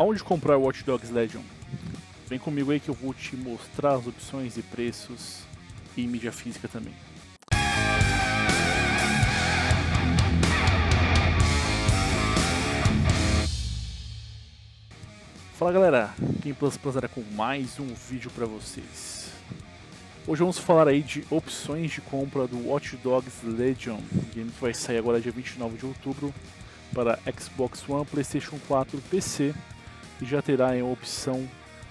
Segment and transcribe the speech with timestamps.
[0.00, 1.42] Aonde comprar o Watch Dogs Legion?
[2.26, 5.40] Vem comigo aí que eu vou te mostrar as opções e preços
[5.94, 6.94] e mídia física também.
[15.52, 19.30] Fala galera, Game Plus Plus era com mais um vídeo para vocês.
[20.26, 24.00] Hoje vamos falar aí de opções de compra do Watch Dogs Legion,
[24.34, 26.32] game que vai sair agora dia 29 de outubro
[26.94, 29.54] para Xbox One, PlayStation 4, PC
[30.20, 31.48] e já terá uma opção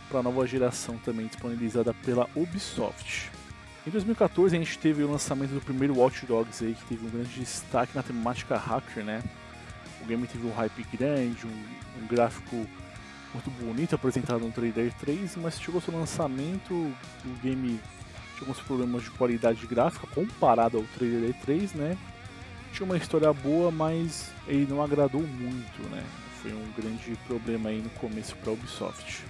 [0.09, 3.31] para a nova geração também disponibilizada pela Ubisoft.
[3.85, 7.09] Em 2014 a gente teve o lançamento do primeiro Watch Dogs aí, que teve um
[7.09, 9.23] grande destaque na temática hacker, né?
[10.01, 12.55] O game teve um hype grande, um, um gráfico
[13.33, 16.95] muito bonito apresentado no trailer 3, mas chegou seu lançamento, o
[17.41, 17.79] game
[18.35, 21.97] tinha alguns problemas de qualidade gráfica comparado ao trailer 3, né?
[22.73, 26.03] Tinha uma história boa, mas ele não agradou muito, né?
[26.41, 29.23] Foi um grande problema aí no começo para a Ubisoft.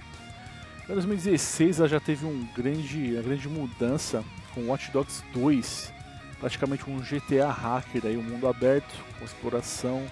[0.88, 5.92] Em 2016 ela já teve um grande, uma grande mudança com Watch Dogs 2,
[6.38, 10.06] praticamente um GTA hacker aí, um mundo aberto, com exploração,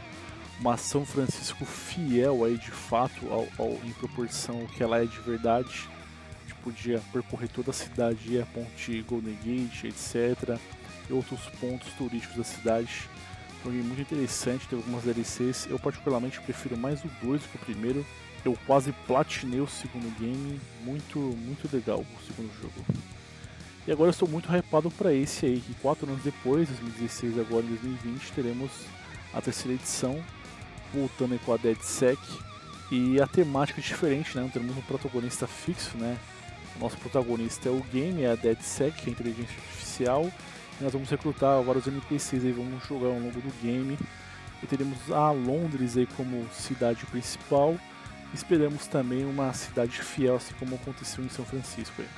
[0.60, 5.06] uma São Francisco fiel aí de fato ao, ao, em proporção ao que ela é
[5.06, 5.88] de verdade.
[6.44, 10.58] A gente podia percorrer toda a cidade, a ponte Golden Gate, etc.
[11.08, 13.08] E outros pontos turísticos da cidade
[13.64, 15.66] game muito interessante, tem algumas DLCs.
[15.70, 18.06] Eu particularmente prefiro mais o 2 do que o primeiro.
[18.44, 22.86] Eu quase platinei o segundo game, muito, muito legal o segundo jogo.
[23.86, 27.64] E agora eu estou muito hypado para esse aí, que 4 anos depois, 2016 agora
[27.64, 28.70] em 2020, teremos
[29.32, 30.22] a terceira edição,
[30.92, 32.20] voltando aí com a DeadSec.
[32.90, 34.42] E a temática é diferente, né?
[34.42, 36.18] Não temos um protagonista fixo, né?
[36.76, 40.30] O nosso protagonista é o game, é a DeadSec, a inteligência artificial
[40.80, 43.98] nós vamos recrutar vários NPCs e vamos jogar ao longo do game.
[44.62, 47.76] E teremos a Londres aí como cidade principal.
[48.34, 52.02] Esperamos também uma cidade fiel, assim como aconteceu em São Francisco.
[52.02, 52.08] Aí.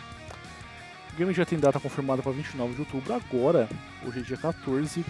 [1.12, 3.14] O game já tem data confirmada para 29 de outubro.
[3.14, 3.68] Agora,
[4.06, 5.04] hoje é dia 14,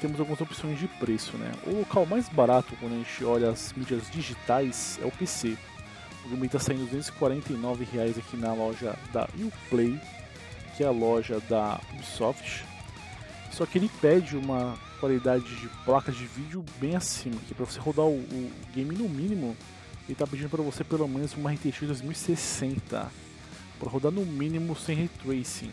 [0.00, 1.36] temos algumas opções de preço.
[1.36, 1.52] Né?
[1.66, 5.56] O local mais barato quando a gente olha as mídias digitais é o PC.
[6.24, 10.00] O game está saindo 249 reais aqui na loja da Uplay,
[10.76, 12.64] que é a loja da Ubisoft.
[13.50, 17.78] Só que ele pede uma qualidade de placas de vídeo bem acima, que para você
[17.78, 19.56] rodar o, o, game no mínimo,
[20.04, 23.10] ele está pedindo para você pelo menos uma RTX 2060
[23.78, 25.70] para rodar no mínimo sem ray tracing.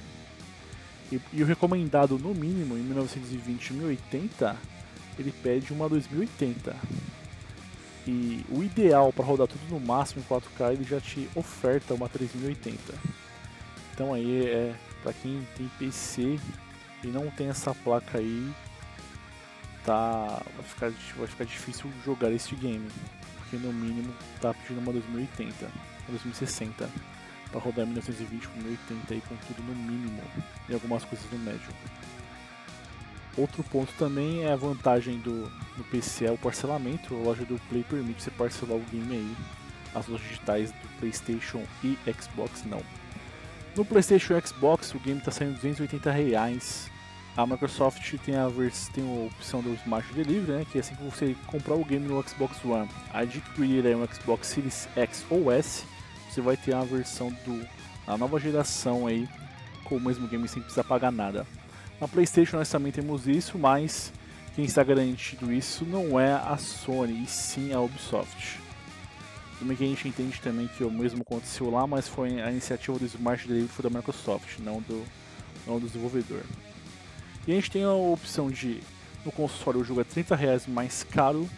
[1.12, 4.58] E, e, o recomendado no mínimo em 1920 1080,
[5.20, 6.76] ele pede uma 2080.
[8.06, 12.10] E o ideal para rodar tudo no máximo em 4K, ele já te oferta uma
[12.10, 12.78] 3080.
[13.94, 16.40] Então aí é para quem tem PC
[17.04, 18.52] e não tem essa placa aí,
[19.86, 22.88] tá vai ficar, vai ficar difícil jogar este game,
[23.38, 25.72] porque no mínimo tá pedindo uma 2080, uma
[26.10, 26.90] 2060
[27.52, 30.22] para rodar 1920 com 1080 aí com tudo no mínimo
[30.68, 31.70] e algumas coisas no médio.
[33.38, 37.16] Outro ponto também é a vantagem do, do PC é o parcelamento.
[37.16, 39.36] A loja do Play permite você parcelar o game aí.
[39.96, 42.82] As lojas digitais do PlayStation e Xbox não.
[43.76, 46.92] No PlayStation e Xbox o game está saindo 280 reais
[47.36, 48.48] a Microsoft tem a,
[48.94, 52.08] tem a opção do Smart Delivery, né, que é assim que você comprar o game
[52.08, 55.84] no Xbox One, adquirir aí um Xbox Series X ou S,
[56.30, 57.68] você vai ter a versão do
[58.06, 59.28] a nova geração aí
[59.86, 61.48] com o mesmo game sem precisar pagar nada.
[62.00, 64.12] Na PlayStation nós também temos isso, mas
[64.56, 68.60] quem está garantido isso não é a Sony, e sim a Ubisoft.
[69.58, 73.00] Também que a gente entende também que o mesmo aconteceu lá, mas foi a iniciativa
[73.00, 75.04] do Smart Delivery foi da Microsoft, não do,
[75.66, 76.44] não do desenvolvedor.
[77.48, 78.82] E a gente tem a opção de
[79.26, 81.50] no console o jogo é 30 reais mais caro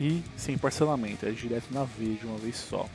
[0.00, 2.88] e sem parcelamento, é direto na vez de uma vez só.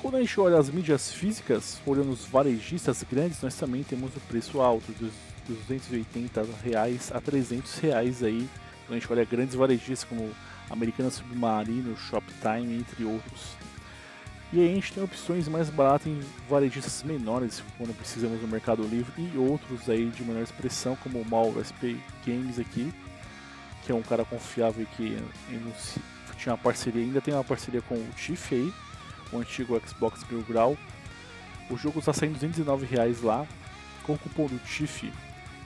[0.00, 4.20] Quando a gente olha as mídias físicas, olhando os varejistas grandes, nós também temos o
[4.20, 5.12] preço alto, dos
[5.48, 8.48] 280 reais a 300 reais aí.
[8.86, 10.30] Quando a gente olha grandes varejistas como
[10.70, 13.56] Americana Submarino, Shoptime, entre outros.
[14.50, 18.82] E aí a gente tem opções mais baratas em varejistas menores, quando precisamos no Mercado
[18.82, 22.90] Livre, e outros aí de menor expressão, como o Mauro SP Games aqui,
[23.84, 25.18] que é um cara confiável que
[26.38, 28.72] tinha uma parceria, ainda tem uma parceria com o Tiff aí,
[29.30, 30.78] o antigo Xbox Bill Grau.
[31.68, 33.46] O jogo está saindo 209 reais lá,
[34.04, 35.12] com o cupom do Tiff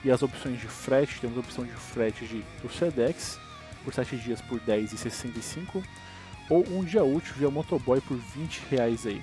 [0.03, 3.39] e as opções de frete, temos a opção de frete de, do Sedex,
[3.85, 5.81] por 7 dias por 10,65
[6.49, 9.21] ou um dia útil via motoboy por 20 reais aí.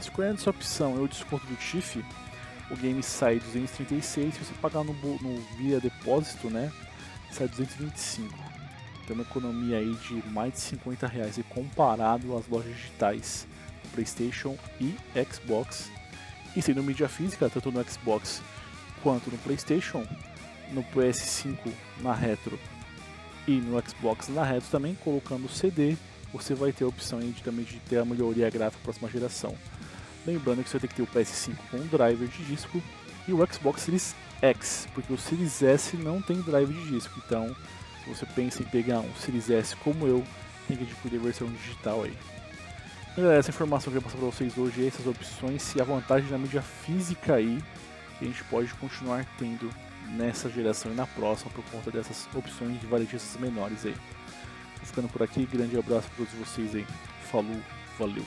[0.00, 2.04] Escolhendo essa opção e o desconto do TIFF,
[2.70, 6.72] o game sai 236, se você pagar no, no via depósito, né,
[7.30, 8.34] sai 225.
[9.04, 13.46] Então uma economia aí de mais de 50 reais e comparado às lojas digitais
[13.94, 14.96] PlayStation e
[15.32, 15.90] Xbox.
[16.56, 18.42] E sendo mídia física, tanto no Xbox
[19.02, 20.04] quanto no PlayStation,
[20.72, 21.56] no PS5
[22.00, 22.58] na retro
[23.46, 25.96] e no Xbox na retro também, colocando CD,
[26.36, 29.10] você vai ter a opção de, também de ter a melhoria gráfica para a próxima
[29.10, 29.54] geração.
[30.26, 32.82] Lembrando que você tem que ter o PS5 com driver de disco
[33.28, 37.20] e o Xbox Series X, porque o Series S não tem drive de disco.
[37.24, 37.54] Então,
[38.02, 40.24] se você pensa em pegar um Series S como eu,
[40.66, 42.16] tem que adquirir a versão digital aí.
[43.16, 46.36] Galera, essa informação que eu passar para vocês hoje, essas opções e a vantagem da
[46.36, 47.62] mídia física aí,
[48.18, 49.70] que a gente pode continuar tendo
[50.16, 53.94] nessa geração e na próxima por conta dessas opções de varejistas menores aí.
[54.86, 56.86] Ficando por aqui, grande abraço para todos vocês aí.
[57.30, 57.60] Falou,
[57.98, 58.24] valeu.